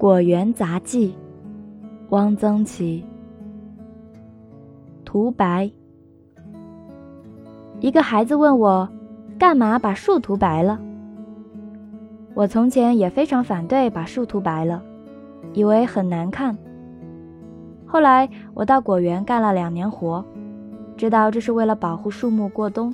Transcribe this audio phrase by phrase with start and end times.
[0.00, 1.14] 果园杂记，
[2.08, 3.04] 汪曾祺。
[5.04, 5.70] 涂白。
[7.80, 8.88] 一个孩子问我，
[9.38, 10.80] 干嘛把树涂白了？
[12.32, 14.82] 我从前也非常反对把树涂白了，
[15.52, 16.56] 以为很难看。
[17.84, 20.24] 后来我到果园干了两年活，
[20.96, 22.90] 知道这是为了保护树木过冬。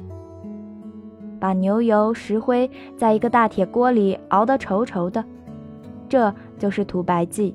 [1.38, 5.24] 把牛油、石灰在一个大铁锅里熬得稠稠的。
[6.09, 7.55] 这就是涂白剂。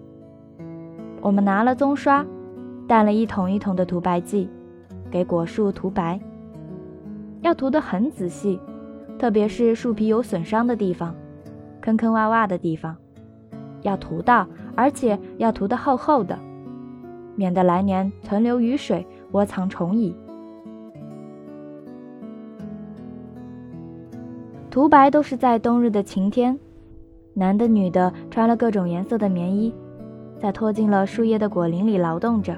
[1.22, 2.26] 我们拿了棕刷，
[2.88, 4.50] 带了一桶一桶的涂白剂，
[5.10, 6.20] 给果树涂白。
[7.42, 8.60] 要涂得很仔细，
[9.18, 11.16] 特别是树皮有损伤的地方、
[11.80, 12.96] 坑坑洼洼的地方，
[13.82, 16.38] 要涂到，而且要涂得厚厚的，
[17.36, 20.16] 免得来年存留雨水，窝藏虫蚁。
[24.70, 26.58] 涂白都是在冬日的晴天。
[27.34, 29.74] 男的、女的穿了各种颜色的棉衣，
[30.40, 32.58] 在拖进了树叶的果林里劳动着。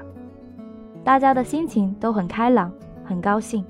[1.04, 2.72] 大家的心情都很开朗，
[3.04, 3.64] 很高兴。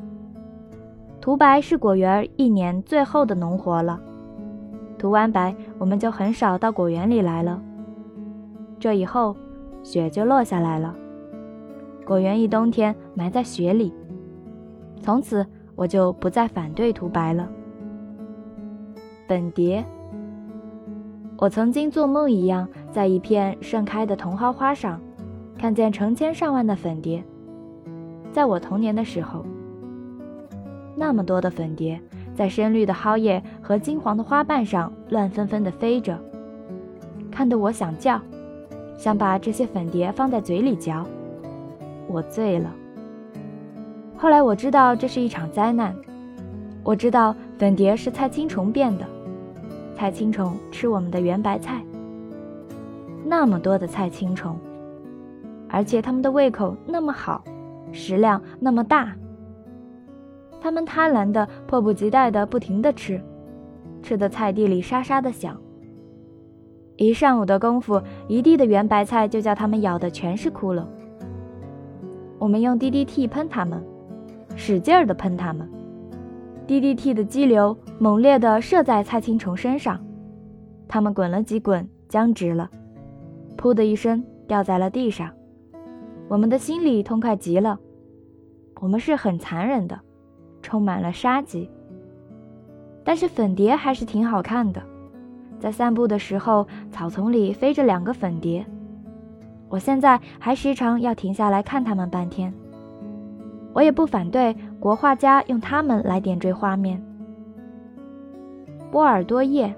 [1.21, 4.01] 涂白是果园一年最后的农活了。
[4.99, 7.61] 涂完白，我们就很少到果园里来了。
[8.79, 9.37] 这以后，
[9.83, 10.95] 雪就落下来了，
[12.07, 13.93] 果园一冬天埋在雪里。
[15.03, 15.45] 从此，
[15.77, 17.49] 我就不再反对涂白了。
[19.29, 19.85] 粉蝶。
[21.37, 25.01] 我曾经做梦一样，在一片盛开的茼蒿花上，
[25.59, 27.23] 看见成千上万的粉蝶。
[28.33, 29.45] 在我童年的时候，
[30.97, 32.01] 那么多的粉蝶
[32.35, 36.19] 在深绿的蒿叶和金黄的花瓣上乱纷纷地飞着，
[37.31, 38.21] 看得我想叫，
[38.97, 41.05] 想把这些粉蝶放在嘴里嚼。
[42.07, 42.73] 我醉了。
[44.17, 45.95] 后来我知道这是一场灾难，
[46.85, 49.05] 我知道粉蝶是菜青虫变的。
[49.97, 51.83] 菜青虫吃我们的圆白菜，
[53.25, 54.59] 那么多的菜青虫，
[55.69, 57.43] 而且它们的胃口那么好，
[57.93, 59.15] 食量那么大。
[60.61, 63.21] 它们贪婪的、迫不及待的、不停的吃，
[64.03, 65.57] 吃的菜地里沙沙的响。
[66.97, 70.85] 一上午的功夫，一地的圆白菜就叫它们咬的全是窟窿。
[72.39, 73.83] 我们用 DDT 喷它们，
[74.57, 75.69] 使劲儿的喷它们。
[76.67, 80.03] DDT 的激流猛烈地射在菜青虫身上，
[80.89, 82.71] 它们滚了几滚，僵直了，
[83.57, 85.31] 噗的一声掉在了地上。
[86.27, 87.79] 我们的心里痛快极了。
[88.81, 90.01] 我们是很残忍的，
[90.63, 91.71] 充满了杀机。
[93.05, 94.83] 但是粉蝶还是挺好看的，
[95.59, 98.65] 在散步的时候，草丛里飞着两个粉蝶，
[99.69, 102.53] 我现在还时常要停下来看它们半天。
[103.75, 107.05] 我也不反对国画家用它们来点缀画面。
[108.91, 109.75] 波尔多叶，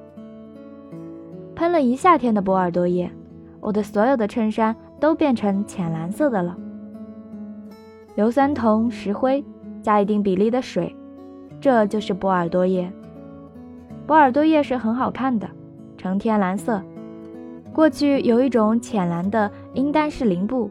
[1.54, 3.10] 喷了一夏天的波尔多叶，
[3.60, 6.56] 我的所有的衬衫都变成浅蓝色的了。
[8.14, 9.42] 硫酸铜、石灰
[9.82, 10.94] 加一定比例的水，
[11.58, 12.92] 这就是波尔多叶。
[14.06, 15.48] 波尔多叶是很好看的，
[15.96, 16.82] 呈天蓝色。
[17.72, 20.70] 过去有一种浅蓝的应当是林布，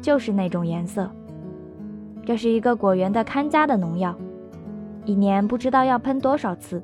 [0.00, 1.10] 就是那种颜色。
[2.24, 4.14] 这是一个果园的看家的农药，
[5.04, 6.82] 一年不知道要喷多少次。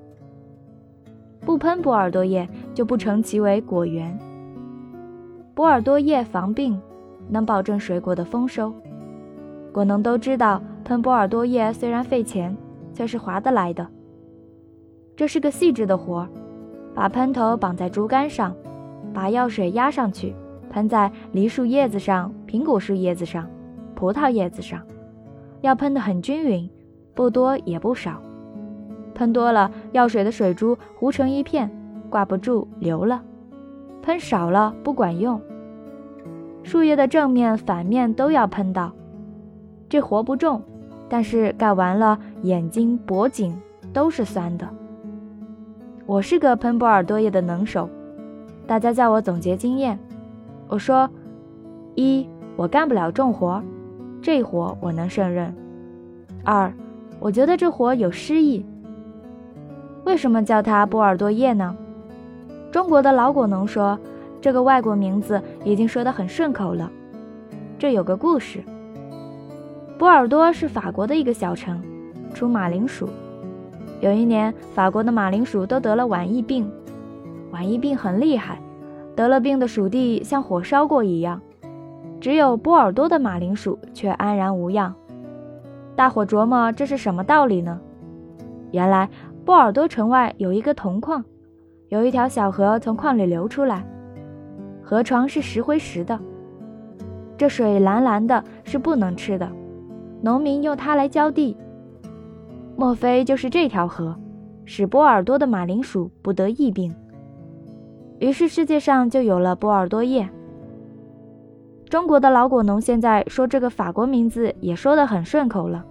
[1.40, 4.18] 不喷波尔多液就不成其为果园。
[5.54, 6.80] 波尔多叶防病，
[7.28, 8.72] 能保证水果的丰收。
[9.72, 12.56] 果农都知道，喷波尔多叶虽然费钱，
[12.92, 13.86] 却是划得来的。
[15.16, 16.28] 这是个细致的活儿，
[16.94, 18.54] 把喷头绑在竹竿上，
[19.14, 20.34] 把药水压上去，
[20.68, 23.48] 喷在梨树叶子上、苹果树叶子上、
[23.94, 24.80] 葡萄叶子上。
[25.60, 26.68] 要喷得很均匀，
[27.14, 28.20] 不多也不少。
[29.14, 31.70] 喷多了，药水的水珠糊成一片，
[32.08, 33.20] 挂不住，流了；
[34.02, 35.40] 喷少了，不管用。
[36.62, 38.92] 树叶的正面、反面都要喷到。
[39.88, 40.62] 这活不重，
[41.08, 43.60] 但是干完了，眼睛、脖颈
[43.92, 44.68] 都是酸的。
[46.06, 47.88] 我是个喷波尔多叶的能手，
[48.66, 49.98] 大家叫我总结经验。
[50.68, 51.08] 我说：
[51.94, 53.62] 一，我干不了重活。
[54.20, 55.54] 这活我能胜任。
[56.44, 56.72] 二，
[57.20, 58.64] 我觉得这活有诗意。
[60.04, 61.76] 为什么叫它波尔多叶呢？
[62.70, 63.98] 中国的老果农说，
[64.40, 66.90] 这个外国名字已经说得很顺口了。
[67.78, 68.62] 这有个故事。
[69.98, 71.82] 波尔多是法国的一个小城，
[72.32, 73.08] 出马铃薯。
[74.00, 76.70] 有一年，法国的马铃薯都得了晚疫病，
[77.50, 78.60] 晚疫病很厉害，
[79.16, 81.40] 得了病的薯地像火烧过一样。
[82.20, 84.94] 只有波尔多的马铃薯却安然无恙，
[85.94, 87.80] 大伙琢磨这是什么道理呢？
[88.72, 89.08] 原来
[89.44, 91.24] 波尔多城外有一个铜矿，
[91.88, 93.86] 有一条小河从矿里流出来，
[94.82, 96.18] 河床是石灰石的，
[97.36, 99.48] 这水蓝蓝的，是不能吃的，
[100.20, 101.56] 农民用它来浇地。
[102.76, 104.16] 莫非就是这条河，
[104.64, 106.94] 使波尔多的马铃薯不得疫病？
[108.18, 110.28] 于是世界上就有了波尔多叶。
[111.88, 115.84] 中国的老果农现在说这个法国名字也说得很顺口了。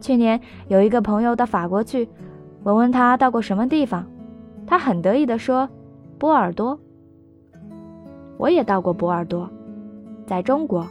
[0.00, 2.08] 去年有一个朋友到法国去，
[2.62, 4.06] 我问他到过什么地方，
[4.66, 5.68] 他很得意地说
[6.18, 6.78] ：“波尔多。”
[8.38, 9.48] 我也到过波尔多，
[10.26, 10.86] 在中国。